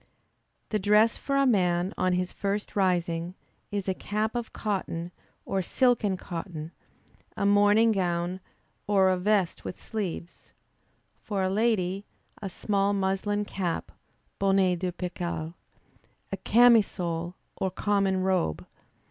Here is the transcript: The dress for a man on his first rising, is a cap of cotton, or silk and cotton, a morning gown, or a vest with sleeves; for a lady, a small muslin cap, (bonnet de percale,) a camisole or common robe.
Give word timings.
The 0.69 0.79
dress 0.79 1.15
for 1.15 1.35
a 1.37 1.45
man 1.45 1.93
on 1.95 2.13
his 2.13 2.33
first 2.33 2.75
rising, 2.75 3.35
is 3.69 3.87
a 3.87 3.93
cap 3.93 4.33
of 4.33 4.51
cotton, 4.51 5.11
or 5.45 5.61
silk 5.61 6.03
and 6.03 6.17
cotton, 6.17 6.71
a 7.37 7.45
morning 7.45 7.91
gown, 7.91 8.39
or 8.87 9.09
a 9.09 9.17
vest 9.19 9.63
with 9.63 9.79
sleeves; 9.79 10.49
for 11.21 11.43
a 11.43 11.51
lady, 11.51 12.07
a 12.41 12.49
small 12.49 12.93
muslin 12.93 13.45
cap, 13.45 13.91
(bonnet 14.39 14.79
de 14.79 14.91
percale,) 14.91 15.53
a 16.31 16.37
camisole 16.37 17.35
or 17.57 17.69
common 17.69 18.23
robe. 18.23 18.65